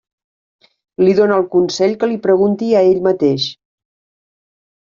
[1.07, 3.47] Li dóna el consell que l'hi pregunti a ell mateix.